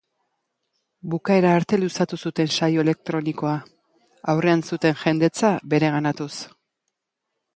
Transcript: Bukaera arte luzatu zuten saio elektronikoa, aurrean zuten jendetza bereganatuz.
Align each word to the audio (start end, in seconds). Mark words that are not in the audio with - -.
Bukaera 1.13 1.49
arte 1.57 1.77
luzatu 1.81 2.17
zuten 2.29 2.49
saio 2.55 2.85
elektronikoa, 2.87 3.53
aurrean 4.33 4.65
zuten 4.71 4.97
jendetza 5.05 5.55
bereganatuz. 5.75 6.33